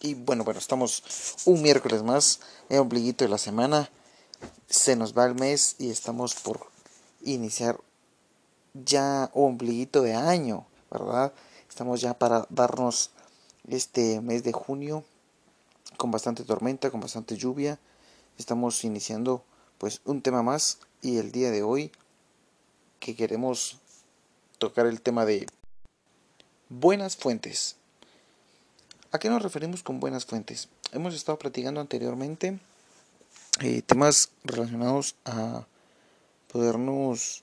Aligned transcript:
Y 0.00 0.14
bueno, 0.14 0.44
bueno, 0.44 0.60
estamos 0.60 1.42
un 1.46 1.62
miércoles 1.62 2.02
más, 2.02 2.40
el 2.68 2.80
ombliguito 2.80 3.24
de 3.24 3.30
la 3.30 3.38
semana. 3.38 3.90
Se 4.68 4.94
nos 4.94 5.16
va 5.16 5.24
el 5.24 5.34
mes 5.34 5.76
y 5.78 5.90
estamos 5.90 6.34
por 6.34 6.66
iniciar 7.22 7.80
ya 8.74 9.30
ombliguito 9.32 10.02
de 10.02 10.14
año, 10.14 10.66
¿verdad? 10.90 11.32
Estamos 11.68 12.00
ya 12.00 12.14
para 12.14 12.46
darnos 12.50 13.10
este 13.68 14.20
mes 14.20 14.44
de 14.44 14.52
junio 14.52 15.04
con 15.96 16.10
bastante 16.10 16.44
tormenta, 16.44 16.90
con 16.90 17.00
bastante 17.00 17.36
lluvia. 17.36 17.78
Estamos 18.38 18.84
iniciando 18.84 19.44
pues 19.78 20.02
un 20.04 20.20
tema 20.20 20.42
más 20.42 20.78
y 21.00 21.18
el 21.18 21.32
día 21.32 21.50
de 21.50 21.62
hoy 21.62 21.90
que 23.00 23.16
queremos 23.16 23.78
tocar 24.58 24.86
el 24.86 25.00
tema 25.00 25.24
de 25.24 25.46
buenas 26.68 27.16
fuentes. 27.16 27.76
¿A 29.16 29.18
qué 29.18 29.30
nos 29.30 29.42
referimos 29.42 29.82
con 29.82 29.98
buenas 29.98 30.26
fuentes? 30.26 30.68
Hemos 30.92 31.14
estado 31.14 31.38
platicando 31.38 31.80
anteriormente 31.80 32.60
eh, 33.62 33.80
temas 33.80 34.28
relacionados 34.44 35.14
a 35.24 35.64
podernos 36.52 37.42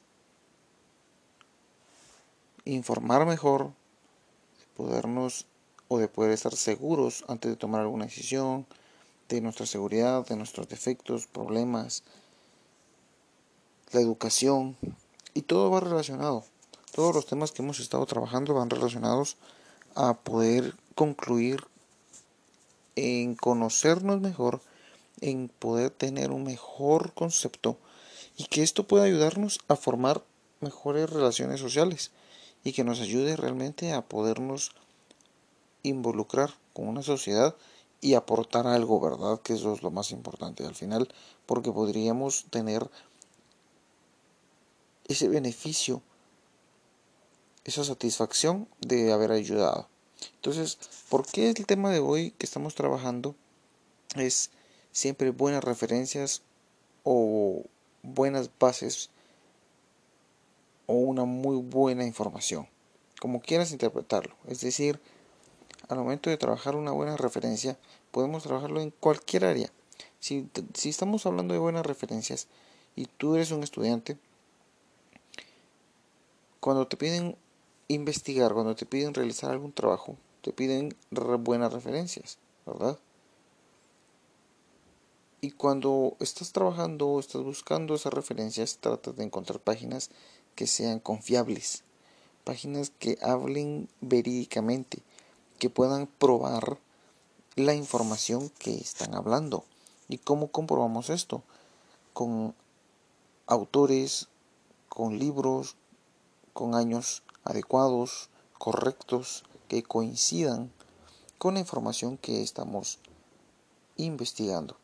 informar 2.66 3.26
mejor, 3.26 3.72
podernos 4.78 5.48
o 5.88 5.98
de 5.98 6.08
poder 6.08 6.30
estar 6.34 6.56
seguros 6.56 7.26
antes 7.28 7.50
de 7.50 7.58
tomar 7.58 7.82
alguna 7.82 8.06
decisión, 8.06 8.68
de 9.28 9.42
nuestra 9.42 9.66
seguridad, 9.66 10.28
de 10.28 10.36
nuestros 10.36 10.70
defectos, 10.70 11.26
problemas, 11.26 12.04
la 13.94 14.00
educación 14.00 14.78
y 15.34 15.42
todo 15.42 15.72
va 15.72 15.80
relacionado. 15.80 16.46
Todos 16.94 17.16
los 17.16 17.26
temas 17.26 17.52
que 17.52 17.64
hemos 17.64 17.80
estado 17.80 18.06
trabajando 18.06 18.54
van 18.54 18.70
relacionados 18.70 19.38
a 19.96 20.14
poder 20.14 20.76
concluir 20.96 21.64
en 22.96 23.36
conocernos 23.36 24.22
mejor, 24.22 24.62
en 25.22 25.50
poder 25.50 25.90
tener 25.90 26.32
un 26.32 26.44
mejor 26.44 27.14
concepto 27.14 27.78
y 28.38 28.46
que 28.46 28.64
esto 28.64 28.88
pueda 28.88 29.06
ayudarnos 29.06 29.60
a 29.68 29.76
formar 29.76 30.24
mejores 30.60 31.10
relaciones 31.10 31.60
sociales 31.60 32.12
y 32.64 32.72
que 32.74 32.84
nos 32.84 33.02
ayude 33.02 33.36
realmente 33.36 33.94
a 33.94 34.02
podernos 34.02 34.72
involucrar 35.84 36.54
con 36.74 36.88
una 36.88 37.04
sociedad 37.04 37.56
y 38.02 38.16
aportar 38.16 38.68
algo, 38.68 39.00
¿verdad? 39.00 39.40
Que 39.42 39.54
eso 39.54 39.74
es 39.74 39.84
lo 39.84 39.92
más 39.92 40.12
importante 40.12 40.66
al 40.66 40.76
final, 40.76 41.08
porque 41.46 41.72
podríamos 41.72 42.46
tener 42.50 42.90
ese 45.08 45.28
beneficio, 45.28 46.02
esa 47.64 47.84
satisfacción 47.84 48.68
de 48.82 49.14
haber 49.14 49.32
ayudado. 49.32 49.88
Entonces, 50.36 50.78
¿por 51.10 51.26
qué 51.26 51.50
el 51.50 51.66
tema 51.66 51.92
de 51.92 52.00
hoy 52.00 52.32
que 52.32 52.46
estamos 52.46 52.76
trabajando 52.76 53.36
es 54.16 54.52
siempre 54.92 55.32
buenas 55.32 55.64
referencias 55.64 56.42
o 57.04 57.64
buenas 58.02 58.50
bases 58.60 59.10
o 60.86 60.94
una 60.94 61.26
muy 61.26 61.58
buena 61.58 62.06
información? 62.06 62.68
Como 63.20 63.42
quieras 63.42 63.72
interpretarlo. 63.72 64.36
Es 64.48 64.62
decir, 64.62 65.00
al 65.90 65.98
momento 65.98 66.30
de 66.30 66.38
trabajar 66.38 66.76
una 66.76 66.92
buena 66.92 67.18
referencia, 67.18 67.78
podemos 68.12 68.44
trabajarlo 68.44 68.82
en 68.82 68.92
cualquier 68.92 69.46
área. 69.46 69.72
Si, 70.20 70.50
si 70.74 70.90
estamos 70.90 71.26
hablando 71.26 71.54
de 71.54 71.60
buenas 71.60 71.86
referencias 71.86 72.48
y 72.96 73.06
tú 73.06 73.36
eres 73.36 73.52
un 73.52 73.64
estudiante, 73.64 74.18
cuando 76.60 76.88
te 76.88 76.96
piden 76.96 77.36
investigar, 77.96 78.54
cuando 78.54 78.76
te 78.76 78.86
piden 78.86 79.14
realizar 79.14 79.52
algún 79.52 79.72
trabajo, 79.72 80.18
te 80.42 80.52
piden 80.52 80.96
buenas 81.40 81.72
referencias, 81.72 82.38
¿verdad? 82.66 83.00
Y 85.42 85.52
cuando 85.52 86.16
estás 86.20 86.52
trabajando 86.54 87.20
estás 87.20 87.44
buscando 87.44 87.96
esas 87.96 88.14
referencias, 88.14 88.78
tratas 88.78 89.16
de 89.18 89.26
encontrar 89.26 89.60
páginas 89.60 90.10
que 90.56 90.68
sean 90.68 91.00
confiables, 91.00 91.84
páginas 92.44 92.92
que 92.98 93.18
hablen 93.22 93.90
verídicamente, 94.00 95.00
que 95.60 95.70
puedan 95.70 96.08
probar 96.08 96.80
la 97.56 97.74
información 97.74 98.50
que 98.58 98.76
están 98.76 99.16
hablando. 99.16 99.66
¿Y 100.08 100.18
cómo 100.18 100.48
comprobamos 100.48 101.10
esto? 101.10 101.44
Con 102.14 102.56
autores, 103.48 104.30
con 104.90 105.20
libros, 105.20 105.76
con 106.54 106.76
años 106.76 107.24
adecuados, 107.44 108.30
correctos, 108.58 109.44
que 109.68 109.84
coincidan 109.84 110.72
con 111.38 111.56
la 111.56 111.60
información 111.60 112.18
que 112.18 112.42
estamos 112.42 113.00
investigando. 113.98 114.78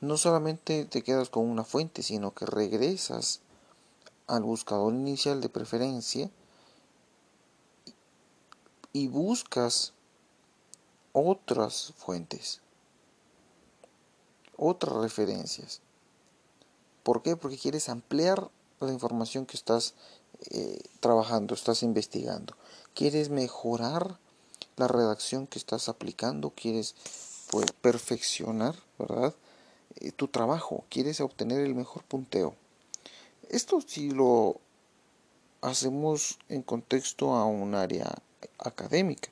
No 0.00 0.16
solamente 0.16 0.84
te 0.84 1.02
quedas 1.02 1.30
con 1.30 1.48
una 1.48 1.64
fuente, 1.64 2.02
sino 2.02 2.34
que 2.34 2.46
regresas 2.46 3.40
al 4.26 4.42
buscador 4.42 4.92
inicial 4.92 5.40
de 5.40 5.48
preferencia 5.48 6.30
y 8.92 9.08
buscas 9.08 9.92
otras 11.12 11.92
fuentes, 11.96 12.60
otras 14.56 14.96
referencias. 14.96 15.80
¿Por 17.02 17.22
qué? 17.22 17.36
Porque 17.36 17.56
quieres 17.56 17.88
ampliar 17.88 18.50
la 18.80 18.92
información 18.92 19.46
que 19.46 19.56
estás 19.56 19.94
eh, 20.50 20.82
trabajando, 21.00 21.54
estás 21.54 21.82
investigando. 21.82 22.56
Quieres 22.94 23.30
mejorar 23.30 24.18
la 24.76 24.88
redacción 24.88 25.46
que 25.46 25.58
estás 25.58 25.88
aplicando, 25.88 26.50
quieres 26.50 26.94
pues, 27.50 27.72
perfeccionar, 27.72 28.76
¿verdad? 28.98 29.34
Eh, 29.96 30.12
tu 30.12 30.28
trabajo, 30.28 30.84
quieres 30.88 31.20
obtener 31.20 31.60
el 31.60 31.74
mejor 31.74 32.02
punteo. 32.04 32.54
Esto 33.48 33.80
si 33.80 34.10
lo 34.10 34.60
hacemos 35.62 36.38
en 36.48 36.62
contexto 36.62 37.34
a 37.34 37.44
un 37.44 37.74
área 37.74 38.12
académica 38.58 39.30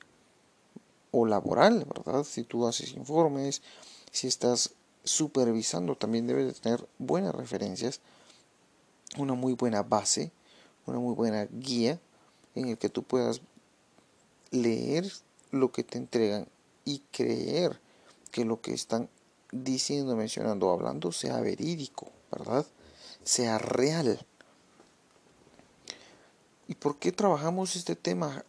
o 1.11 1.27
laboral, 1.27 1.85
¿verdad? 1.85 2.25
Si 2.25 2.45
tú 2.45 2.67
haces 2.67 2.93
informes, 2.93 3.63
si 4.11 4.27
estás 4.27 4.71
supervisando, 5.05 5.97
también 5.97 6.27
debes 6.27 6.47
de 6.47 6.61
tener 6.61 6.89
buenas 6.99 7.35
referencias, 7.35 8.01
una 9.19 9.35
muy 9.35 9.53
buena 9.53 9.83
base 9.83 10.33
una 10.87 10.99
muy 10.99 11.15
buena 11.15 11.47
guía 11.51 12.01
en 12.55 12.69
el 12.69 12.79
que 12.79 12.89
tú 12.89 13.03
puedas 13.03 13.41
leer 14.51 15.11
lo 15.51 15.73
que 15.73 15.85
te 15.85 15.99
entregan 15.99 16.49
y 16.85 17.01
creer 17.11 17.81
que 18.31 18.45
lo 18.45 18.61
que 18.61 18.73
están 18.73 19.09
diciendo, 19.53 20.17
mencionando, 20.17 20.71
hablando 20.71 21.13
sea 21.13 21.41
verídico, 21.41 22.11
¿verdad? 22.31 22.67
Sea 23.23 23.59
real. 23.59 24.25
¿Y 26.67 26.75
por 26.75 26.99
qué 26.99 27.13
trabajamos 27.13 27.77
este 27.77 27.97
tema? 27.97 28.45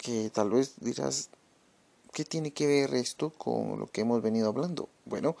Que 0.00 0.30
tal 0.30 0.50
vez 0.50 0.74
dirás, 0.80 1.30
¿qué 2.12 2.24
tiene 2.24 2.52
que 2.52 2.66
ver 2.66 2.94
esto 2.94 3.30
con 3.30 3.78
lo 3.78 3.86
que 3.86 4.02
hemos 4.02 4.22
venido 4.22 4.48
hablando? 4.48 4.88
Bueno, 5.04 5.36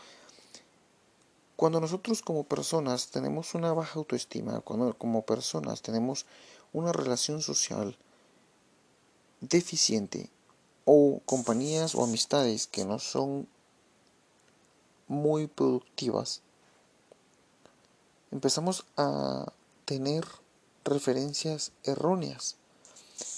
cuando 1.64 1.80
nosotros 1.80 2.20
como 2.20 2.44
personas 2.44 3.08
tenemos 3.08 3.54
una 3.54 3.72
baja 3.72 3.98
autoestima, 3.98 4.60
cuando 4.60 4.92
como 4.98 5.22
personas 5.22 5.80
tenemos 5.80 6.26
una 6.74 6.92
relación 6.92 7.40
social 7.40 7.96
deficiente 9.40 10.28
o 10.84 11.22
compañías 11.24 11.94
o 11.94 12.04
amistades 12.04 12.66
que 12.66 12.84
no 12.84 12.98
son 12.98 13.48
muy 15.08 15.46
productivas, 15.46 16.42
empezamos 18.30 18.84
a 18.98 19.50
tener 19.86 20.22
referencias 20.84 21.72
erróneas. 21.82 22.56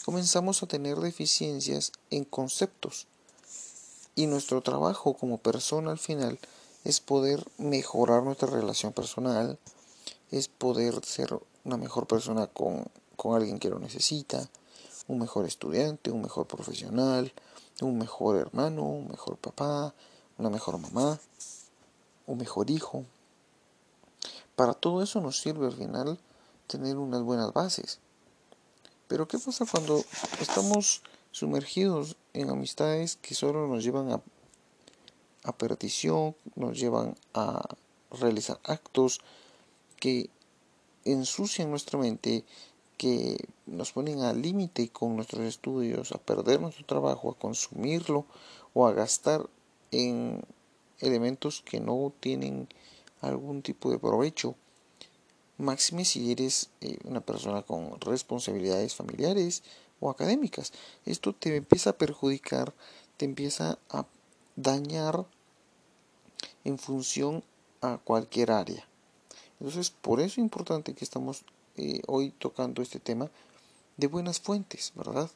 Comenzamos 0.05 0.65
a 0.65 0.67
tener 0.67 0.97
deficiencias 0.97 1.93
en 2.11 2.25
conceptos. 2.25 3.07
Y 4.17 4.27
nuestro 4.27 4.63
trabajo 4.63 5.15
como 5.15 5.39
persona 5.39 5.93
al 5.93 5.99
final 5.99 6.41
es 6.87 7.01
poder 7.01 7.45
mejorar 7.59 8.23
nuestra 8.23 8.49
relación 8.49 8.93
personal, 8.93 9.59
es 10.31 10.47
poder 10.47 11.05
ser 11.05 11.37
una 11.65 11.77
mejor 11.77 12.07
persona 12.07 12.47
con, 12.47 12.85
alguien 13.35 13.59
que 13.59 13.71
lo 13.71 13.81
necesita, 13.81 14.49
un 15.09 15.19
mejor 15.19 15.47
estudiante, 15.47 16.13
un 16.13 16.23
mejor 16.23 16.47
profesional, 16.47 17.33
un 17.81 17.99
mejor 17.99 18.37
hermano, 18.37 18.85
un 18.85 19.09
mejor 19.09 19.37
papá, 19.37 19.95
una 20.39 20.49
mejor 20.49 20.79
mamá, 20.79 21.19
un 22.29 22.39
mejor 22.39 22.71
hijo. 22.71 23.05
Para 24.55 24.73
todo 24.73 25.03
eso 25.03 25.21
nos 25.21 25.41
sirve 25.41 25.67
al 25.67 25.73
final 25.73 26.21
tener 26.69 26.99
unas 26.99 27.23
buenas 27.23 27.53
bases. 27.53 27.99
Pero 29.09 29.27
¿qué 29.27 29.41
pasa 29.41 29.67
cuando 29.69 30.05
estamos 30.41 31.03
sumergidos 31.33 32.17
en 32.33 32.49
amistades 32.49 33.17
que 33.17 33.35
solo 33.35 33.67
nos 33.67 33.83
llevan 33.83 34.13
a 34.13 34.21
a 35.47 35.57
perdición, 35.57 36.35
nos 36.57 36.79
llevan 36.79 37.17
a 37.33 37.77
realizar 38.11 38.59
actos 38.65 39.21
que 40.01 40.29
ensucian 41.05 41.71
nuestra 41.71 41.99
mente, 41.99 42.45
que 42.99 43.37
nos 43.67 43.93
ponen 43.93 44.21
al 44.21 44.43
límite 44.43 44.89
con 44.89 45.17
nuestros 45.17 45.45
estudios, 45.45 46.13
a 46.13 46.19
perder 46.19 46.61
nuestro 46.61 46.85
trabajo, 46.85 47.31
a 47.31 47.39
consumirlo 47.39 48.27
o 48.75 48.87
a 48.87 48.93
gastar 48.93 49.49
en 49.93 50.43
elementos 50.99 51.63
que 51.63 51.79
no 51.81 52.13
tienen 52.21 52.69
algún 53.21 53.63
tipo 53.63 53.91
de 53.91 53.99
provecho. 53.99 54.57
Máxime 55.59 56.05
si 56.05 56.33
eres 56.33 56.71
eh, 56.81 56.99
una 57.05 57.21
persona 57.21 57.63
con 57.63 58.01
responsabilidades 58.01 58.95
familiares 58.95 59.63
o 60.01 60.11
académicas. 60.11 60.73
Esto 61.05 61.33
te 61.35 61.57
empieza 61.57 61.91
a 61.91 61.99
perjudicar, 61.99 62.75
te 63.17 63.25
empieza 63.25 63.79
a 63.89 64.07
dañar 64.57 65.27
en 66.67 66.79
función 66.79 67.45
a 67.81 67.99
cualquier 67.99 68.51
área. 68.51 68.85
Entonces, 69.61 69.91
por 69.91 70.19
eso 70.19 70.33
es 70.33 70.39
importante 70.39 70.95
que 70.95 71.05
estamos 71.05 71.45
eh, 71.77 72.03
hoy 72.09 72.33
tocando 72.33 72.83
este 72.83 72.99
tema 72.99 73.31
de 73.97 74.09
buenas 74.09 74.41
fuentes, 74.41 74.93
¿verdad? 74.97 75.31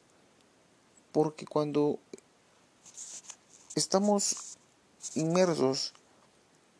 Porque 1.13 1.45
cuando 1.45 1.99
estamos 3.75 4.57
inmersos 5.15 5.93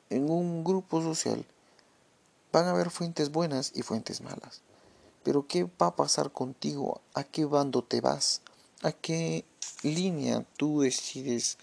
en 0.09 0.29
un 0.29 0.65
grupo 0.65 1.01
social, 1.01 1.45
van 2.51 2.65
a 2.65 2.71
haber 2.71 2.89
fuentes 2.89 3.31
buenas 3.31 3.71
y 3.73 3.83
fuentes 3.83 4.19
malas. 4.19 4.61
Pero 5.23 5.47
¿qué 5.47 5.63
va 5.63 5.87
a 5.87 5.95
pasar 5.95 6.33
contigo? 6.33 6.99
¿A 7.13 7.23
qué 7.23 7.45
bando 7.45 7.83
te 7.83 8.01
vas? 8.01 8.41
¿A 8.81 8.91
qué 8.91 9.45
línea 9.81 10.45
tú 10.57 10.81
decides 10.81 11.57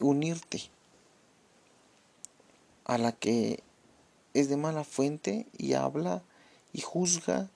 unirte? 0.00 0.70
¿A 2.86 2.98
la 2.98 3.12
que 3.12 3.62
es 4.32 4.48
de 4.48 4.56
mala 4.56 4.84
fuente 4.84 5.46
y 5.58 5.74
habla 5.74 6.22
y 6.72 6.80
juzga 6.80 7.50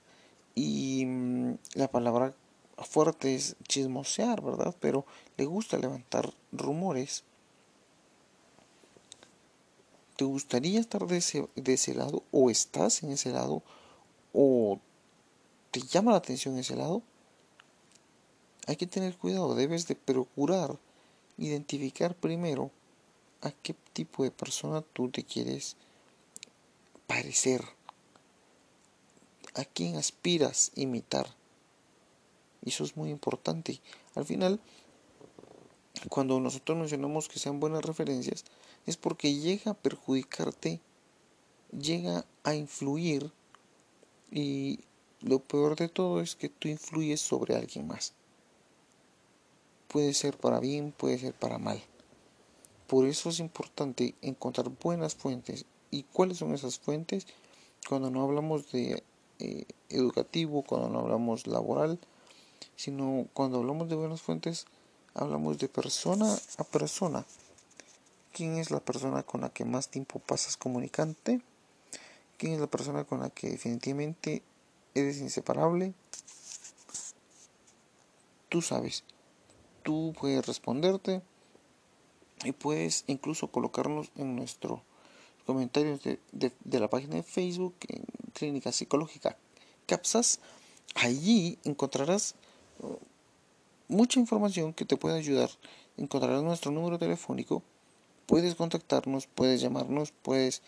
y 0.55 1.05
mm, 1.05 1.53
la 1.75 1.89
palabra 1.89 2.35
fuerte 2.77 3.35
es 3.35 3.55
chismosear, 3.67 4.41
¿verdad? 4.41 4.75
Pero 4.79 5.05
le 5.37 5.45
gusta 5.45 5.77
levantar 5.77 6.33
rumores. 6.51 7.23
¿Te 10.17 10.25
gustaría 10.25 10.79
estar 10.79 11.07
de 11.07 11.17
ese, 11.17 11.47
de 11.55 11.73
ese 11.73 11.93
lado 11.93 12.23
o 12.31 12.49
estás 12.49 13.03
en 13.03 13.11
ese 13.11 13.31
lado 13.31 13.63
o 14.33 14.79
te 15.71 15.81
llama 15.81 16.11
la 16.11 16.17
atención 16.17 16.57
ese 16.57 16.75
lado? 16.75 17.01
Hay 18.67 18.75
que 18.75 18.87
tener 18.87 19.17
cuidado, 19.17 19.55
debes 19.55 19.87
de 19.87 19.95
procurar 19.95 20.77
identificar 21.37 22.15
primero 22.15 22.71
a 23.41 23.51
qué 23.51 23.75
tipo 23.93 24.23
de 24.23 24.31
persona 24.31 24.81
tú 24.81 25.09
te 25.09 25.23
quieres 25.23 25.75
parecer, 27.07 27.63
a 29.55 29.65
quién 29.65 29.97
aspiras 29.97 30.71
imitar. 30.75 31.35
Eso 32.63 32.83
es 32.83 32.95
muy 32.95 33.09
importante. 33.09 33.81
Al 34.15 34.25
final, 34.25 34.59
cuando 36.09 36.39
nosotros 36.39 36.77
mencionamos 36.77 37.27
que 37.27 37.39
sean 37.39 37.59
buenas 37.59 37.83
referencias, 37.83 38.45
es 38.85 38.97
porque 38.97 39.35
llega 39.35 39.71
a 39.71 39.75
perjudicarte, 39.75 40.79
llega 41.71 42.25
a 42.43 42.55
influir 42.55 43.31
y 44.31 44.79
lo 45.21 45.39
peor 45.39 45.75
de 45.75 45.89
todo 45.89 46.21
es 46.21 46.35
que 46.35 46.49
tú 46.49 46.67
influyes 46.67 47.21
sobre 47.21 47.55
alguien 47.55 47.87
más. 47.87 48.13
Puede 49.87 50.13
ser 50.13 50.37
para 50.37 50.59
bien, 50.59 50.93
puede 50.93 51.17
ser 51.19 51.33
para 51.33 51.57
mal. 51.57 51.83
Por 52.91 53.07
eso 53.07 53.29
es 53.29 53.39
importante 53.39 54.15
encontrar 54.21 54.69
buenas 54.83 55.15
fuentes 55.15 55.65
¿Y 55.91 56.03
cuáles 56.03 56.37
son 56.37 56.53
esas 56.53 56.79
fuentes? 56.79 57.27
Cuando 57.87 58.09
no 58.09 58.23
hablamos 58.23 58.71
de 58.71 59.03
eh, 59.39 59.65
educativo, 59.89 60.63
cuando 60.63 60.89
no 60.89 60.99
hablamos 60.99 61.47
laboral, 61.47 61.99
sino 62.77 63.27
cuando 63.33 63.59
hablamos 63.59 63.89
de 63.89 63.95
buenas 63.95 64.21
fuentes, 64.21 64.65
hablamos 65.13 65.57
de 65.57 65.67
persona 65.67 66.33
a 66.57 66.63
persona. 66.63 67.25
¿Quién 68.31 68.55
es 68.55 68.71
la 68.71 68.79
persona 68.79 69.23
con 69.23 69.41
la 69.41 69.49
que 69.49 69.65
más 69.65 69.89
tiempo 69.89 70.19
pasas 70.19 70.55
comunicante? 70.55 71.41
¿Quién 72.37 72.53
es 72.53 72.61
la 72.61 72.67
persona 72.67 73.03
con 73.03 73.19
la 73.19 73.29
que 73.29 73.49
definitivamente 73.49 74.41
eres 74.95 75.19
inseparable? 75.19 75.93
Tú 78.47 78.61
sabes, 78.61 79.03
tú 79.83 80.13
puedes 80.17 80.45
responderte 80.45 81.21
y 82.43 82.51
puedes 82.51 83.03
incluso 83.07 83.47
colocarnos 83.47 84.11
en 84.15 84.35
nuestro 84.35 84.83
comentarios 85.45 86.01
de, 86.03 86.19
de, 86.31 86.79
la 86.79 86.89
página 86.89 87.15
de 87.15 87.23
Facebook 87.23 87.75
en 87.87 88.03
Clínica 88.33 88.71
Psicológica 88.71 89.37
CAPSAS. 89.85 90.39
Allí 90.95 91.57
encontrarás 91.63 92.35
uh, 92.79 92.97
mucha 93.87 94.19
información 94.19 94.73
que 94.73 94.85
te 94.85 94.97
puede 94.97 95.17
ayudar. 95.17 95.49
Encontrarás 95.97 96.43
nuestro 96.43 96.71
número 96.71 96.97
telefónico. 96.97 97.63
Puedes 98.25 98.55
contactarnos, 98.55 99.27
puedes 99.27 99.61
llamarnos, 99.61 100.13
puedes 100.21 100.61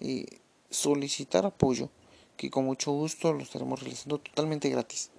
eh, 0.00 0.26
solicitar 0.70 1.44
apoyo, 1.44 1.90
que 2.36 2.50
con 2.50 2.64
mucho 2.64 2.92
gusto 2.92 3.32
lo 3.32 3.42
estaremos 3.42 3.80
realizando 3.80 4.18
totalmente 4.18 4.70
gratis. 4.70 5.10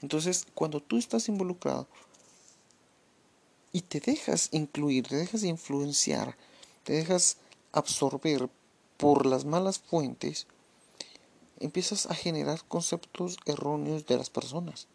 Entonces, 0.00 0.46
cuando 0.54 0.80
tú 0.80 0.96
estás 0.96 1.28
involucrado 1.28 1.86
y 3.72 3.82
te 3.82 4.00
dejas 4.00 4.48
incluir, 4.52 5.06
te 5.06 5.16
dejas 5.16 5.44
influenciar, 5.44 6.36
te 6.84 6.94
dejas 6.94 7.36
absorber 7.72 8.48
por 8.96 9.26
las 9.26 9.44
malas 9.44 9.78
fuentes, 9.78 10.46
empiezas 11.60 12.06
a 12.06 12.14
generar 12.14 12.62
conceptos 12.66 13.36
erróneos 13.46 14.06
de 14.06 14.16
las 14.16 14.30
personas. 14.30 14.86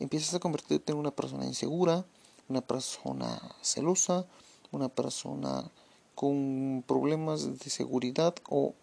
Empiezas 0.00 0.34
a 0.34 0.40
convertirte 0.40 0.92
en 0.92 0.98
una 0.98 1.10
persona 1.10 1.46
insegura, 1.46 2.04
una 2.48 2.60
persona 2.60 3.40
celosa, 3.62 4.26
una 4.72 4.88
persona 4.88 5.70
con 6.14 6.84
problemas 6.86 7.58
de 7.58 7.70
seguridad 7.70 8.34
o 8.48 8.74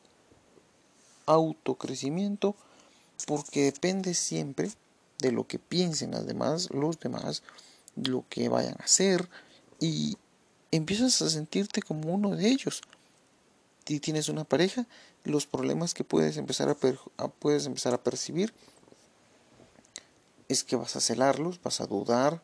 autocrecimiento, 1.26 2.56
porque 3.28 3.64
depende 3.64 4.14
siempre 4.14 4.72
de 5.20 5.32
lo 5.32 5.48
que 5.48 5.60
piensen 5.60 6.12
las 6.12 6.26
demás, 6.26 6.70
los 6.72 7.00
demás, 7.00 7.44
lo 7.96 8.26
que 8.30 8.50
vayan 8.50 8.76
a 8.80 8.84
hacer, 8.84 9.30
y 9.80 10.18
empiezas 10.72 11.22
a 11.22 11.30
sentirte 11.30 11.82
como 11.82 12.14
uno 12.14 12.36
de 12.36 12.48
ellos 12.48 12.82
si 13.92 14.00
tienes 14.00 14.30
una 14.30 14.46
pareja, 14.46 14.88
los 15.26 15.46
problemas 15.46 15.94
que 15.94 16.06
puedes 16.06 16.38
empezar 16.38 16.70
a, 16.70 16.76
puedes 17.28 17.66
empezar 17.66 17.94
a 17.94 18.02
percibir 18.02 18.54
es 20.48 20.64
que 20.64 20.78
vas 20.78 20.96
a 20.96 21.02
celarlos, 21.02 21.62
vas 21.62 21.82
a 21.82 21.88
dudar, 21.88 22.42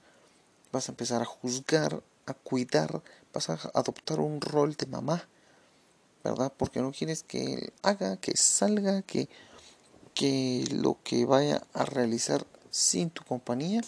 vas 0.73 0.89
a 0.89 0.91
empezar 0.91 1.21
a 1.21 1.25
juzgar, 1.25 2.03
a 2.25 2.33
cuidar, 2.33 3.01
vas 3.33 3.49
a 3.49 3.59
adoptar 3.73 4.19
un 4.19 4.41
rol 4.41 4.75
de 4.75 4.87
mamá, 4.87 5.27
¿verdad? 6.23 6.51
Porque 6.55 6.81
no 6.81 6.91
quieres 6.91 7.23
que 7.23 7.71
haga, 7.81 8.17
que 8.17 8.35
salga, 8.35 9.01
que, 9.01 9.29
que 10.13 10.65
lo 10.71 10.97
que 11.03 11.25
vaya 11.25 11.63
a 11.73 11.85
realizar 11.85 12.45
sin 12.77 13.09
tu 13.09 13.23
compañía 13.23 13.81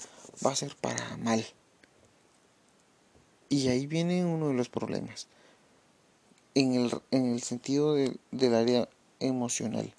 va 0.44 0.52
a 0.52 0.56
ser 0.56 0.76
para 0.76 1.16
mal. 1.18 1.46
Y 3.48 3.68
ahí 3.68 3.86
viene 3.86 4.26
uno 4.26 4.48
de 4.48 4.56
los 4.56 4.68
problemas 4.68 5.28
en 6.56 6.74
el, 6.74 6.92
en 7.12 7.34
el 7.34 7.44
sentido 7.44 7.94
del 7.94 8.56
área 8.56 8.90
emocional. 9.20 9.94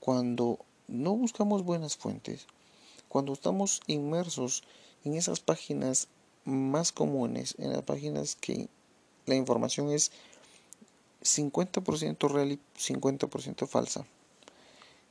Cuando 0.00 0.58
no 0.86 1.16
buscamos 1.16 1.64
buenas 1.64 1.96
fuentes, 1.96 2.46
cuando 3.08 3.32
estamos 3.32 3.80
inmersos 3.86 4.64
en 5.04 5.14
esas 5.14 5.40
páginas 5.40 6.08
más 6.44 6.92
comunes, 6.92 7.54
en 7.56 7.72
las 7.72 7.82
páginas 7.84 8.36
que 8.36 8.68
la 9.24 9.34
información 9.34 9.90
es 9.90 10.12
50% 11.22 12.30
real 12.30 12.52
y 12.52 12.60
50% 12.78 13.66
falsa, 13.66 14.04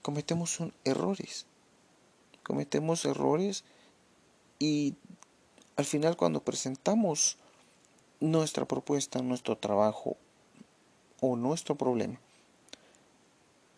cometemos 0.04 0.60
errores. 0.84 1.48
Cometemos 2.46 3.04
errores 3.06 3.64
y 4.60 4.94
al 5.78 5.86
final 5.86 6.16
cuando 6.16 6.44
presentamos 6.44 7.38
nuestra 8.20 8.66
propuesta, 8.66 9.22
nuestro 9.24 9.58
trabajo 9.58 10.16
o 11.22 11.36
nuestro 11.36 11.76
problema 11.76 12.20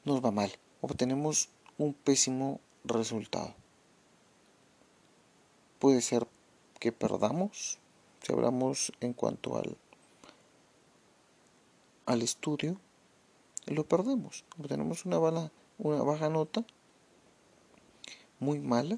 nos 0.04 0.24
va 0.24 0.32
mal, 0.32 0.52
obtenemos 0.82 1.50
un 1.78 1.94
pésimo 1.94 2.60
resultado. 2.84 3.54
Puede 5.80 6.02
ser 6.02 6.28
que 6.80 6.92
perdamos, 6.92 7.78
si 8.22 8.34
hablamos 8.34 8.92
en 9.00 9.14
cuanto 9.14 9.58
al, 9.58 9.78
al 12.06 12.22
estudio, 12.22 12.80
lo 13.66 13.86
perdemos, 13.86 14.46
obtenemos 14.58 15.06
una, 15.06 15.20
una 15.78 16.04
baja 16.04 16.30
nota 16.30 16.66
muy 18.40 18.60
mala, 18.60 18.98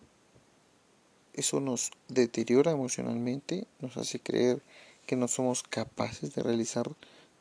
eso 1.33 1.59
nos 1.59 1.91
deteriora 2.07 2.71
emocionalmente, 2.71 3.67
nos 3.79 3.97
hace 3.97 4.19
creer 4.19 4.61
que 5.05 5.15
no 5.15 5.27
somos 5.27 5.63
capaces 5.63 6.35
de 6.35 6.43
realizar 6.43 6.89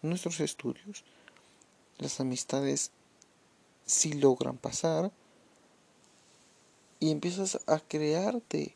nuestros 0.02 0.40
estudios, 0.40 1.04
las 1.98 2.20
amistades 2.20 2.92
sí 3.86 4.12
logran 4.12 4.56
pasar, 4.56 5.10
y 7.00 7.10
empiezas 7.10 7.60
a 7.66 7.78
crearte. 7.80 8.74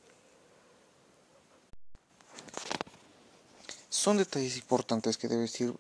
Son 3.89 4.17
detalles 4.17 4.57
importantes 4.57 5.17
que 5.17 5.29
debes 5.29 5.61
ir 5.61 5.75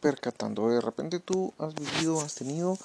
percatando. 0.00 0.68
De 0.68 0.80
repente 0.80 1.20
tú 1.20 1.52
has 1.58 1.74
vivido, 1.74 2.20
has 2.20 2.34
tenido 2.34 2.78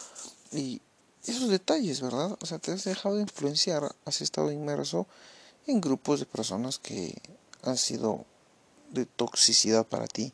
y 0.51 0.81
esos 1.25 1.49
detalles, 1.49 2.01
¿verdad? 2.01 2.37
O 2.41 2.45
sea, 2.45 2.59
te 2.59 2.71
has 2.71 2.83
dejado 2.83 3.19
influenciar, 3.19 3.95
has 4.05 4.21
estado 4.21 4.51
inmerso 4.51 5.07
en 5.67 5.79
grupos 5.79 6.19
de 6.19 6.25
personas 6.25 6.79
que 6.79 7.21
han 7.63 7.77
sido 7.77 8.25
de 8.91 9.05
toxicidad 9.05 9.85
para 9.85 10.07
ti 10.07 10.33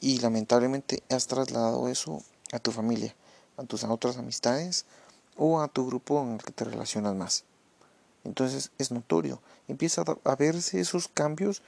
y 0.00 0.18
lamentablemente 0.18 1.02
has 1.10 1.26
trasladado 1.26 1.88
eso 1.88 2.22
a 2.52 2.58
tu 2.58 2.72
familia, 2.72 3.14
a 3.56 3.64
tus 3.64 3.84
otras 3.84 4.16
amistades 4.16 4.86
o 5.36 5.60
a 5.60 5.68
tu 5.68 5.86
grupo 5.86 6.22
en 6.22 6.32
el 6.32 6.42
que 6.42 6.52
te 6.52 6.64
relacionas 6.64 7.14
más. 7.14 7.44
Entonces 8.24 8.70
es 8.78 8.90
notorio, 8.90 9.40
empieza 9.68 10.02
a 10.24 10.36
verse 10.36 10.80
esos 10.80 11.08
cambios 11.08 11.62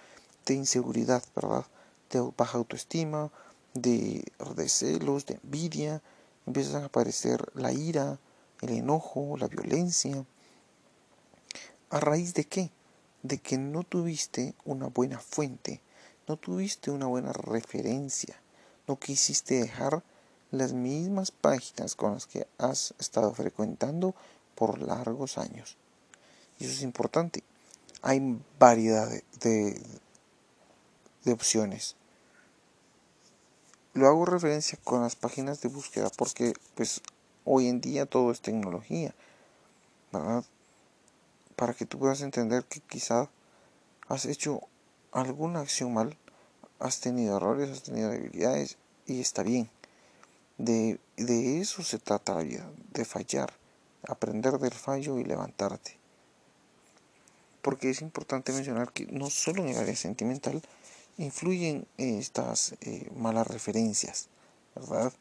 de 0.47 0.55
inseguridad, 0.55 1.23
¿verdad? 1.35 1.67
De 2.11 2.21
baja 2.37 2.59
autoestima, 2.59 3.31
de, 3.75 4.25
de 4.57 4.69
celos, 4.69 5.27
de 5.27 5.39
envidia, 5.43 6.03
empiezan 6.47 6.83
a 6.83 6.87
aparecer 6.87 7.51
la 7.55 7.73
ira, 7.73 8.19
el 8.65 8.73
enojo, 8.73 9.37
la 9.37 9.49
violencia. 9.49 10.25
¿A 11.91 12.01
raíz 12.01 12.35
de 12.35 12.45
qué? 12.45 12.71
De 13.23 13.39
que 13.39 13.59
no 13.59 13.83
tuviste 13.85 14.55
una 14.65 14.87
buena 14.89 15.19
fuente, 15.19 15.81
no 16.27 16.37
tuviste 16.37 16.91
una 16.91 17.07
buena 17.07 17.33
referencia, 17.33 18.35
no 18.87 18.99
quisiste 18.99 19.61
dejar 19.61 20.03
las 20.51 20.73
mismas 20.73 21.31
páginas 21.31 21.95
con 21.95 22.15
las 22.15 22.27
que 22.27 22.47
has 22.59 22.95
estado 22.99 23.33
frecuentando 23.35 24.15
por 24.55 24.81
largos 24.81 25.39
años. 25.39 25.77
Y 26.59 26.65
eso 26.65 26.75
es 26.75 26.83
importante. 26.83 27.43
Hay 28.03 28.41
variedad 28.59 29.09
de, 29.41 29.81
de, 31.25 31.33
opciones. 31.33 31.97
Lo 33.95 34.07
hago 34.09 34.25
referencia 34.25 34.79
con 34.85 35.03
las 35.03 35.17
páginas 35.17 35.61
de 35.61 35.69
búsqueda 35.69 36.11
porque 36.17 36.55
pues 36.75 37.01
hoy 37.45 37.69
en 37.69 37.81
día 37.81 38.07
todo 38.07 38.31
es 38.31 38.41
tecnología, 38.41 39.15
¿verdad? 40.13 40.45
Para 41.57 41.75
que 41.75 41.87
tú 41.87 41.99
puedas 41.99 42.21
entender 42.21 42.65
que 42.65 42.81
quizá 42.81 43.29
has 44.09 44.27
hecho 44.27 44.61
alguna 45.13 45.61
acción 45.61 45.95
mal, 45.95 46.17
has 46.79 47.01
tenido 47.01 47.37
errores, 47.37 47.71
has 47.71 47.83
tenido 47.83 48.11
debilidades 48.11 48.77
y 49.07 49.21
está 49.21 49.43
bien. 49.43 49.71
De, 50.59 50.99
de 51.17 51.61
eso 51.61 51.83
se 51.83 51.99
trata 51.99 52.35
la 52.35 52.43
vida, 52.43 52.71
de 52.93 53.05
fallar, 53.05 53.53
aprender 54.07 54.59
del 54.59 54.73
fallo 54.73 55.19
y 55.19 55.25
levantarte. 55.25 55.99
Porque 57.63 57.91
es 57.91 58.03
importante 58.03 58.53
mencionar 58.53 58.93
que 58.93 59.07
no 59.07 59.31
solo 59.31 59.63
en 59.63 59.71
el 59.71 59.79
área 59.79 59.97
sentimental 59.97 60.63
influyen 61.17 61.87
estas 61.97 62.75
eh, 62.81 63.11
malas 63.17 63.47
referencias, 63.47 64.29
¿verdad? 64.75 65.13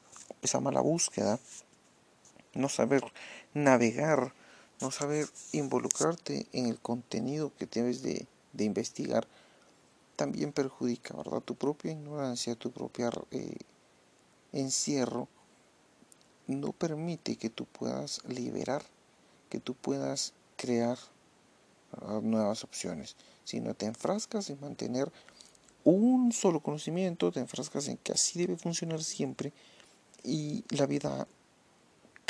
Esa 0.41 0.59
mala 0.59 0.81
búsqueda, 0.81 1.39
no 2.53 2.69
saber 2.69 3.03
navegar, 3.53 4.33
no 4.81 4.91
saber 4.91 5.27
involucrarte 5.51 6.47
en 6.51 6.67
el 6.67 6.79
contenido 6.79 7.51
que 7.57 7.65
debes 7.65 8.01
de, 8.01 8.27
de 8.53 8.63
investigar, 8.63 9.27
también 10.15 10.51
perjudica, 10.51 11.15
¿verdad? 11.15 11.41
Tu 11.41 11.55
propia 11.55 11.91
ignorancia, 11.91 12.55
tu 12.55 12.71
propia 12.71 13.09
eh, 13.31 13.57
encierro 14.51 15.27
no 16.47 16.71
permite 16.71 17.35
que 17.37 17.49
tú 17.49 17.65
puedas 17.65 18.21
liberar, 18.27 18.83
que 19.49 19.59
tú 19.59 19.73
puedas 19.73 20.33
crear 20.57 20.97
nuevas 22.21 22.63
opciones, 22.63 23.15
sino 23.43 23.73
te 23.75 23.85
enfrascas 23.85 24.49
en 24.49 24.59
mantener 24.59 25.11
un 25.83 26.31
solo 26.31 26.59
conocimiento, 26.59 27.31
te 27.31 27.39
enfrascas 27.39 27.87
en 27.87 27.97
que 27.97 28.13
así 28.13 28.39
debe 28.39 28.57
funcionar 28.57 29.03
siempre 29.03 29.53
y 30.23 30.63
la 30.69 30.85
vida 30.85 31.27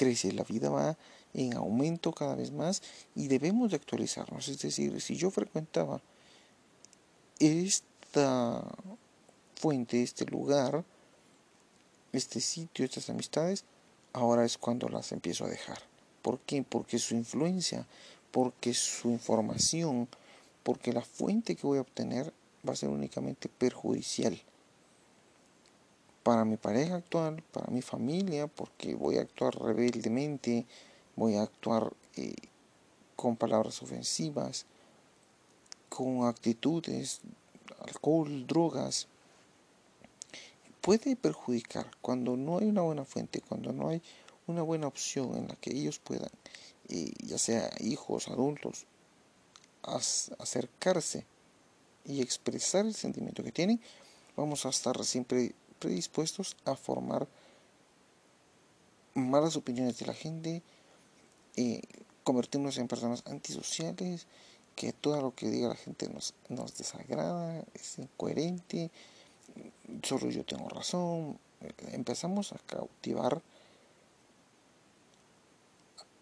crece, 0.04 0.32
la 0.34 0.44
vida 0.44 0.70
va 0.70 0.98
en 1.34 1.56
aumento 1.56 2.12
cada 2.12 2.36
vez 2.36 2.52
más 2.52 2.82
y 3.16 3.28
debemos 3.28 3.72
de 3.72 3.78
actualizarnos. 3.78 4.48
Es 4.50 4.60
decir, 4.60 5.00
si 5.02 5.16
yo 5.16 5.32
frecuentaba 5.32 6.02
esta 7.40 8.64
fuente, 9.56 10.04
este 10.04 10.26
lugar, 10.26 10.84
este 12.12 12.42
sitio, 12.42 12.86
estas 12.86 13.10
amistades, 13.10 13.64
ahora 14.12 14.46
es 14.46 14.58
cuando 14.58 14.90
las 14.90 15.12
empiezo 15.12 15.46
a 15.46 15.50
dejar. 15.50 15.80
¿Por 16.22 16.40
qué? 16.40 16.64
Porque 16.64 17.00
su 17.00 17.16
influencia, 17.16 17.88
porque 18.32 18.74
su 18.74 19.10
información, 19.10 20.08
porque 20.64 20.94
la 20.94 21.02
fuente 21.02 21.56
que 21.56 21.68
voy 21.68 21.78
a 21.78 21.82
obtener 21.82 22.32
va 22.68 22.74
a 22.74 22.78
ser 22.78 22.90
únicamente 22.90 23.50
perjudicial 23.50 24.40
para 26.24 26.46
mi 26.46 26.58
pareja 26.58 26.96
actual, 26.96 27.44
para 27.52 27.68
mi 27.68 27.82
familia, 27.82 28.48
porque 28.48 28.96
voy 28.96 29.18
a 29.18 29.22
actuar 29.22 29.56
rebeldemente, 29.56 30.66
voy 31.16 31.36
a 31.36 31.44
actuar 31.44 31.94
eh, 32.16 32.34
con 33.16 33.36
palabras 33.36 33.82
ofensivas, 33.82 34.66
con 35.90 36.26
actitudes, 36.26 37.22
alcohol, 37.80 38.48
drogas, 38.48 39.08
puede 40.82 41.16
perjudicar 41.16 41.90
cuando 42.02 42.36
no 42.36 42.58
hay 42.60 42.68
una 42.68 42.82
buena 42.82 43.06
fuente, 43.06 43.42
cuando 43.42 43.72
no 43.72 43.90
hay 43.90 44.02
una 44.48 44.62
buena 44.62 44.88
opción 44.88 45.36
en 45.38 45.48
la 45.48 45.56
que 45.56 45.72
ellos 45.72 46.00
puedan, 46.00 46.32
eh, 46.90 47.12
ya 47.20 47.38
sea 47.38 47.70
hijos, 47.80 48.28
adultos, 48.28 48.86
acercarse 49.84 51.26
y 52.06 52.22
expresar 52.22 52.86
el 52.86 52.96
sentimiento 52.96 53.44
que 53.44 53.52
tienen, 53.52 53.82
vamos 54.36 54.66
a 54.66 54.70
estar 54.70 55.04
siempre 55.06 55.54
predispuestos 55.84 56.56
a 56.64 56.76
formar 56.76 57.28
malas 59.14 59.58
opiniones 59.58 60.00
de 60.00 60.06
la 60.06 60.14
gente, 60.14 60.64
eh, 61.58 61.82
convertirnos 62.24 62.78
en 62.78 62.88
personas 62.88 63.24
antisociales, 63.26 64.26
que 64.76 64.94
todo 64.94 65.22
lo 65.22 65.36
que 65.36 65.50
diga 65.50 65.68
la 65.68 65.76
gente 65.76 66.10
nos, 66.10 66.34
nos 66.48 66.78
desagrada, 66.78 67.64
es 67.74 68.00
incoherente, 68.00 68.90
solo 70.02 70.30
yo 70.30 70.44
tengo 70.46 70.70
razón. 70.70 71.38
Empezamos 71.92 72.54
a 72.54 72.58
cautivar 72.66 73.42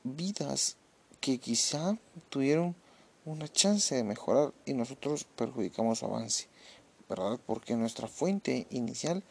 vidas 0.04 0.76
que 1.20 1.38
quizá 1.38 1.98
tuvieron 2.30 2.76
una 3.26 3.48
chance 3.48 3.96
de 3.96 4.04
mejorar 4.04 4.54
y 4.66 4.74
nosotros 4.74 5.26
perjudicamos 5.36 6.00
su 6.00 6.06
avance, 6.06 6.48
¿verdad? 7.08 7.40
Porque 7.46 7.76
nuestra 7.76 8.08
fuente 8.08 8.68
inicial 8.72 9.24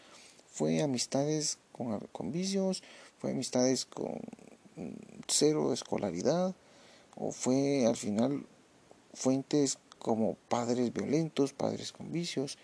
fue 0.50 0.82
amistades 0.82 1.58
con, 1.72 1.98
con 2.12 2.32
vicios, 2.32 2.82
fue 3.18 3.30
amistades 3.30 3.84
con 3.84 4.20
cero 5.26 5.72
escolaridad, 5.72 6.54
o 7.16 7.32
fue 7.32 7.86
al 7.86 7.96
final 7.96 8.46
fuentes 9.14 9.78
como 9.98 10.34
padres 10.48 10.92
violentos, 10.92 11.52
padres 11.52 11.92
con 11.92 12.10
vicios, 12.12 12.58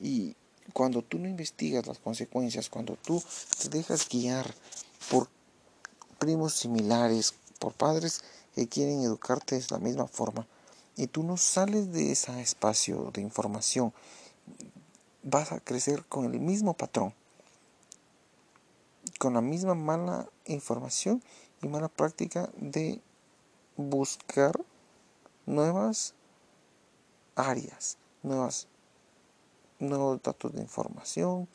y 0.00 0.36
cuando 0.72 1.02
tú 1.02 1.18
no 1.18 1.28
investigas 1.28 1.86
las 1.86 1.98
consecuencias, 1.98 2.68
cuando 2.68 2.96
tú 2.96 3.22
te 3.62 3.68
dejas 3.68 4.08
guiar 4.08 4.54
por 5.10 5.28
primos 6.18 6.54
similares, 6.54 7.34
por 7.58 7.72
padres 7.72 8.22
que 8.54 8.68
quieren 8.68 9.02
educarte 9.02 9.58
de 9.58 9.66
la 9.70 9.78
misma 9.78 10.06
forma, 10.06 10.46
y 10.96 11.08
tú 11.08 11.22
no 11.22 11.36
sales 11.36 11.92
de 11.92 12.12
ese 12.12 12.40
espacio 12.40 13.10
de 13.12 13.20
información, 13.20 13.92
vas 15.22 15.52
a 15.52 15.60
crecer 15.60 16.04
con 16.06 16.32
el 16.32 16.40
mismo 16.40 16.74
patrón, 16.74 17.12
con 19.18 19.34
la 19.34 19.40
misma 19.40 19.74
mala 19.74 20.28
información 20.44 21.22
y 21.62 21.68
mala 21.68 21.88
práctica 21.88 22.50
de 22.56 23.00
buscar 23.76 24.58
nuevas 25.46 26.14
áreas, 27.34 27.98
nuevas 28.22 28.68
nuevos 29.78 30.22
datos 30.22 30.54
de 30.54 30.62
información 30.62 31.48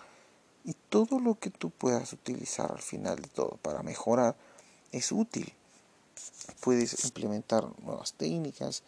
y 0.63 0.73
todo 0.89 1.19
lo 1.19 1.39
que 1.39 1.49
tú 1.49 1.71
puedas 1.71 2.13
utilizar 2.13 2.71
al 2.71 2.81
final 2.81 3.17
de 3.17 3.27
todo 3.29 3.57
para 3.61 3.81
mejorar 3.81 4.35
es 4.91 5.11
útil. 5.11 5.51
Puedes 6.59 7.03
implementar 7.05 7.67
nuevas 7.81 8.13
técnicas, 8.13 8.83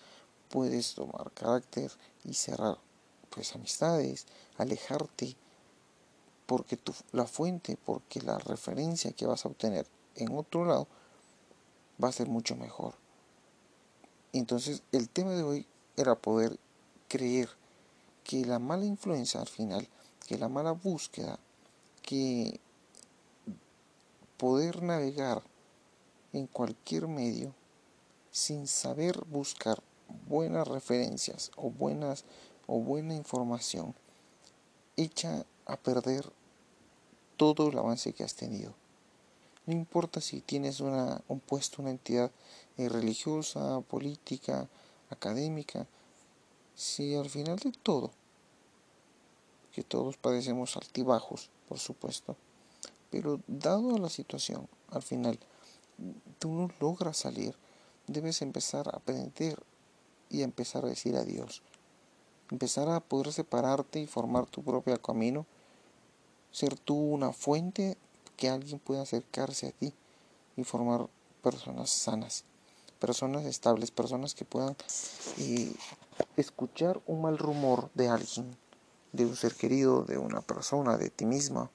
puedes 0.50 0.94
tomar 0.94 1.32
carácter 1.32 1.92
y 2.24 2.36
cerrar 2.36 2.78
pues 3.30 3.56
amistades, 3.56 4.28
alejarte 4.58 5.36
porque 6.54 6.78
tu, 6.78 6.94
la 7.14 7.26
fuente, 7.26 7.80
porque 7.84 8.22
la 8.22 8.38
referencia 8.38 9.12
que 9.12 9.26
vas 9.26 9.44
a 9.44 9.50
obtener 9.50 9.88
en 10.14 10.38
otro 10.38 10.66
lado 10.66 10.88
va 12.02 12.10
a 12.10 12.12
ser 12.12 12.28
mucho 12.28 12.56
mejor. 12.56 12.94
Entonces 14.34 14.84
el 14.92 15.10
tema 15.10 15.32
de 15.32 15.42
hoy 15.42 15.66
era 15.98 16.14
poder 16.14 16.60
creer 17.08 17.50
que 18.24 18.46
la 18.46 18.60
mala 18.60 18.86
influencia 18.86 19.42
al 19.42 19.48
final, 19.48 19.90
que 20.28 20.38
la 20.38 20.48
mala 20.48 20.74
búsqueda, 20.74 21.40
que 22.04 22.60
poder 24.38 24.84
navegar 24.84 25.42
en 26.34 26.46
cualquier 26.46 27.08
medio 27.08 27.52
sin 28.30 28.68
saber 28.68 29.26
buscar 29.26 29.82
buenas 30.28 30.68
referencias 30.68 31.50
o 31.56 31.72
buenas 31.72 32.26
o 32.68 32.78
buena 32.78 33.16
información, 33.16 33.96
echa 34.96 35.48
a 35.66 35.78
perder 35.78 36.32
todo 37.38 37.70
el 37.70 37.78
avance 37.78 38.14
que 38.14 38.24
has 38.24 38.36
tenido. 38.36 38.74
No 39.66 39.74
importa 39.74 40.20
si 40.22 40.42
tienes 40.42 40.80
una, 40.80 41.22
un 41.28 41.40
puesto, 41.40 41.82
una 41.82 41.92
entidad 41.92 42.32
eh, 42.78 42.90
religiosa, 42.90 43.82
política, 43.82 44.68
académica, 45.10 45.88
si 46.76 47.16
al 47.16 47.30
final 47.30 47.58
de 47.58 47.72
todo, 47.72 48.12
que 49.72 49.84
todos 49.84 50.18
padecemos 50.18 50.76
altibajos, 50.76 51.50
por 51.68 51.80
supuesto, 51.80 52.36
pero 53.10 53.40
dado 53.48 53.98
la 53.98 54.10
situación, 54.10 54.68
al 54.90 55.04
final, 55.04 55.40
tú 56.40 56.52
no 56.52 56.70
logras 56.80 57.18
salir, 57.18 57.56
debes 58.08 58.42
empezar 58.42 58.88
a 58.90 58.98
aprender 58.98 59.62
y 60.30 60.42
empezar 60.42 60.84
a 60.84 60.90
decir 60.90 61.16
adiós. 61.16 61.62
Empezar 62.50 62.90
a 62.90 63.00
poder 63.00 63.32
separarte 63.32 64.00
y 64.00 64.08
formar 64.08 64.48
tu 64.48 64.64
propio 64.64 65.00
camino. 65.02 65.46
Ser 66.54 66.78
tú 66.78 66.96
una 66.96 67.34
fuente 67.34 67.98
que 68.38 68.48
alguien 68.48 68.80
pueda 68.80 69.02
acercarse 69.02 69.68
a 69.68 69.72
ti 69.72 69.94
y 70.56 70.64
formar 70.64 71.08
personas 71.42 71.90
sanas, 71.90 72.46
personas 73.00 73.44
estables, 73.46 73.90
personas 73.92 74.36
que 74.36 74.46
puedan 74.46 74.76
eh, 75.40 75.74
escuchar 76.38 77.02
un 77.08 77.24
mal 77.24 77.40
rumor 77.40 77.90
de 77.96 78.08
alguien, 78.08 78.56
de 79.12 79.26
un 79.26 79.36
ser 79.36 79.56
querido, 79.56 80.04
de 80.04 80.20
una 80.20 80.42
persona, 80.42 80.96
de 80.98 81.10
ti 81.10 81.26
misma. 81.26 81.72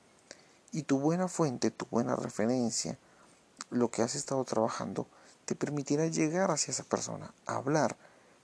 Y 0.73 0.85
tu 0.85 1.01
buena 1.01 1.27
fuente, 1.27 1.73
tu 1.73 1.85
buena 1.91 2.15
referencia, 2.15 2.97
lo 3.71 3.91
que 3.91 4.03
has 4.03 4.15
estado 4.15 4.45
trabajando, 4.45 5.07
te 5.45 5.57
permitirá 5.57 6.07
llegar 6.07 6.53
hacia 6.53 6.71
esa 6.71 6.85
persona, 6.85 7.35
hablar, 7.47 7.97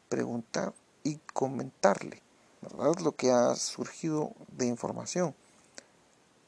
preguntar 0.09 0.75
y 1.05 1.21
comentarle, 1.33 2.23
¿verdad? 2.61 2.97
Lo 3.03 3.15
que 3.15 3.31
ha 3.31 3.55
surgido 3.55 4.33
de 4.49 4.67
información. 4.67 5.35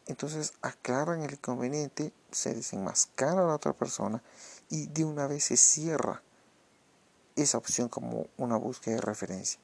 Entonces 0.06 0.52
aclaran 0.62 1.22
el 1.22 1.32
inconveniente, 1.32 2.12
se 2.30 2.54
desenmascara 2.54 3.42
a 3.42 3.46
la 3.46 3.54
otra 3.54 3.72
persona 3.72 4.22
y 4.70 4.86
de 4.86 5.04
una 5.04 5.26
vez 5.26 5.44
se 5.44 5.56
cierra 5.56 6.22
esa 7.34 7.58
opción 7.58 7.88
como 7.88 8.26
una 8.36 8.56
búsqueda 8.56 8.96
de 8.96 9.00
referencia. 9.00 9.60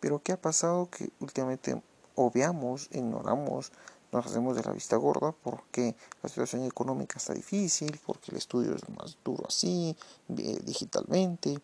Pero 0.00 0.22
¿qué 0.22 0.32
ha 0.32 0.40
pasado? 0.40 0.88
Que 0.90 1.10
últimamente 1.20 1.80
obviamos, 2.14 2.88
ignoramos, 2.92 3.72
nos 4.10 4.26
hacemos 4.26 4.56
de 4.56 4.62
la 4.62 4.72
vista 4.72 4.96
gorda 4.96 5.32
porque 5.32 5.94
la 6.22 6.28
situación 6.28 6.64
económica 6.64 7.18
está 7.18 7.34
difícil, 7.34 8.00
porque 8.06 8.30
el 8.32 8.38
estudio 8.38 8.74
es 8.74 8.88
más 8.88 9.18
duro 9.22 9.44
así, 9.46 9.96
digitalmente, 10.28 11.60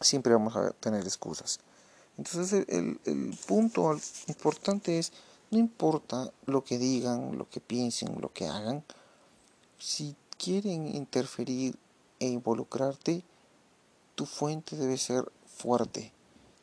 siempre 0.00 0.32
vamos 0.32 0.56
a 0.56 0.70
tener 0.72 1.04
excusas. 1.04 1.60
Entonces 2.18 2.64
el, 2.68 3.00
el 3.04 3.38
punto 3.46 3.96
importante 4.26 4.98
es, 4.98 5.12
no 5.50 5.58
importa 5.58 6.32
lo 6.44 6.64
que 6.64 6.78
digan, 6.78 7.38
lo 7.38 7.48
que 7.48 7.60
piensen, 7.60 8.20
lo 8.20 8.32
que 8.32 8.46
hagan, 8.46 8.84
si 9.78 10.16
quieren 10.38 10.88
interferir 10.88 11.76
e 12.18 12.26
involucrarte, 12.26 13.22
tu 14.14 14.26
fuente 14.26 14.76
debe 14.76 14.96
ser 14.98 15.30
fuerte, 15.46 16.12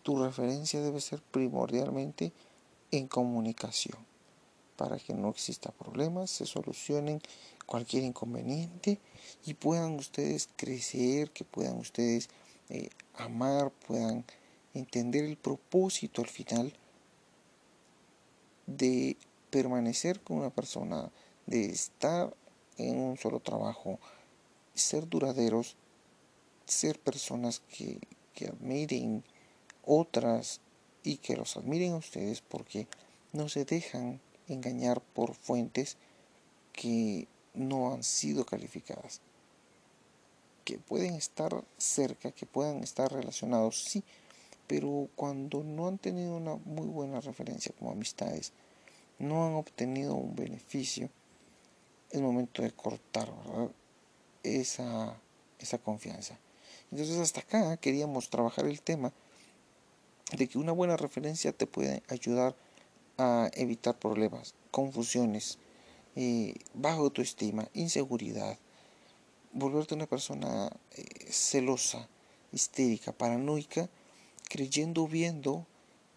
tu 0.01 0.21
referencia 0.21 0.81
debe 0.81 0.99
ser 0.99 1.21
primordialmente 1.21 2.33
en 2.91 3.07
comunicación, 3.07 3.97
para 4.75 4.97
que 4.97 5.13
no 5.13 5.29
exista 5.29 5.71
problemas, 5.71 6.29
se 6.29 6.45
solucionen 6.45 7.21
cualquier 7.65 8.03
inconveniente 8.03 8.99
y 9.45 9.53
puedan 9.53 9.93
ustedes 9.95 10.49
crecer, 10.57 11.31
que 11.31 11.45
puedan 11.45 11.77
ustedes 11.77 12.29
eh, 12.69 12.89
amar, 13.15 13.71
puedan 13.87 14.25
entender 14.73 15.23
el 15.23 15.37
propósito 15.37 16.21
al 16.21 16.27
final 16.27 16.73
de 18.65 19.17
permanecer 19.49 20.21
con 20.21 20.37
una 20.37 20.49
persona, 20.49 21.11
de 21.45 21.65
estar 21.65 22.35
en 22.77 22.99
un 22.99 23.17
solo 23.17 23.39
trabajo, 23.39 23.99
ser 24.73 25.07
duraderos, 25.07 25.75
ser 26.65 26.99
personas 26.99 27.61
que, 27.75 27.99
que 28.33 28.47
admiren 28.47 29.23
otras 29.85 30.61
y 31.03 31.17
que 31.17 31.35
los 31.35 31.57
admiren 31.57 31.93
a 31.93 31.97
ustedes 31.97 32.41
porque 32.41 32.87
no 33.31 33.49
se 33.49 33.65
dejan 33.65 34.21
engañar 34.47 35.01
por 35.01 35.35
fuentes 35.35 35.97
que 36.71 37.27
no 37.53 37.93
han 37.93 38.03
sido 38.03 38.45
calificadas 38.45 39.21
que 40.63 40.77
pueden 40.77 41.15
estar 41.15 41.63
cerca, 41.77 42.31
que 42.31 42.45
puedan 42.45 42.83
estar 42.83 43.11
relacionados, 43.11 43.83
sí, 43.83 44.03
pero 44.67 45.09
cuando 45.15 45.63
no 45.63 45.87
han 45.87 45.97
tenido 45.97 46.35
una 46.35 46.55
muy 46.55 46.87
buena 46.87 47.21
referencia 47.21 47.73
como 47.77 47.91
amistades, 47.91 48.53
no 49.19 49.45
han 49.45 49.53
obtenido 49.53 50.15
un 50.15 50.35
beneficio, 50.35 51.09
es 52.11 52.21
momento 52.21 52.61
de 52.61 52.71
cortar. 52.71 53.29
Esa, 54.43 55.15
esa 55.59 55.77
confianza. 55.77 56.37
Entonces 56.91 57.17
hasta 57.17 57.39
acá 57.39 57.77
queríamos 57.77 58.29
trabajar 58.29 58.65
el 58.65 58.81
tema 58.81 59.13
de 60.37 60.47
que 60.47 60.57
una 60.57 60.71
buena 60.71 60.97
referencia 60.97 61.53
te 61.53 61.65
puede 61.65 62.03
ayudar 62.09 62.55
a 63.17 63.49
evitar 63.53 63.97
problemas, 63.97 64.53
confusiones, 64.71 65.59
eh, 66.15 66.55
baja 66.73 66.97
autoestima, 66.97 67.67
inseguridad, 67.73 68.57
volverte 69.53 69.95
una 69.95 70.07
persona 70.07 70.69
eh, 70.95 71.31
celosa, 71.31 72.07
histérica, 72.51 73.11
paranoica, 73.11 73.89
creyendo, 74.49 75.07
viendo 75.07 75.65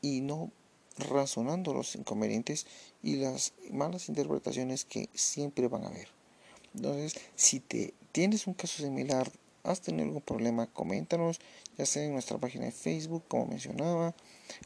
y 0.01 0.21
no 0.21 0.51
razonando 0.99 1.75
los 1.75 1.95
inconvenientes 1.95 2.67
y 3.03 3.17
las 3.17 3.53
malas 3.71 4.09
interpretaciones 4.09 4.85
que 4.85 5.09
siempre 5.15 5.69
van 5.69 5.85
a 5.85 5.89
haber. 5.89 6.09
Entonces, 6.75 7.15
si 7.35 7.61
te 7.61 7.95
tienes 8.13 8.47
un 8.47 8.55
caso 8.55 8.83
similar, 8.83 9.31
has 9.63 9.81
tenido 9.81 10.05
algún 10.05 10.23
problema, 10.23 10.67
coméntanos, 10.67 11.41
ya 11.77 11.87
sea 11.87 12.05
en 12.05 12.13
nuestra 12.13 12.39
página 12.39 12.67
de 12.67 12.73
Facebook, 12.73 13.25
como 13.29 13.47
mencionaba, 13.47 14.15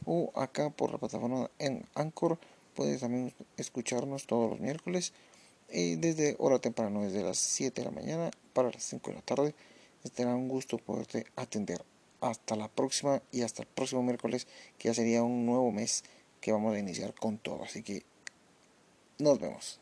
o 0.05 0.31
acá 0.35 0.69
por 0.69 0.91
la 0.91 0.97
plataforma 0.97 1.49
en 1.59 1.85
Anchor. 1.95 2.39
Puedes 2.75 3.01
también 3.01 3.33
escucharnos 3.57 4.27
todos 4.27 4.49
los 4.49 4.59
miércoles 4.59 5.13
y 5.69 5.95
desde 5.95 6.35
hora 6.39 6.59
temprano, 6.59 7.01
desde 7.01 7.23
las 7.23 7.37
7 7.37 7.81
de 7.81 7.85
la 7.85 7.91
mañana 7.91 8.31
para 8.53 8.71
las 8.71 8.83
5 8.83 9.09
de 9.09 9.15
la 9.15 9.21
tarde. 9.21 9.55
Será 10.15 10.35
un 10.35 10.47
gusto 10.47 10.77
poderte 10.77 11.25
atender. 11.35 11.83
Hasta 12.21 12.55
la 12.55 12.69
próxima 12.69 13.21
y 13.31 13.41
hasta 13.41 13.63
el 13.63 13.67
próximo 13.67 14.03
miércoles, 14.03 14.47
que 14.77 14.87
ya 14.87 14.93
sería 14.93 15.23
un 15.23 15.45
nuevo 15.45 15.71
mes 15.71 16.03
que 16.39 16.53
vamos 16.53 16.75
a 16.75 16.79
iniciar 16.79 17.13
con 17.13 17.37
todo. 17.37 17.63
Así 17.63 17.83
que 17.83 18.03
nos 19.19 19.39
vemos. 19.39 19.80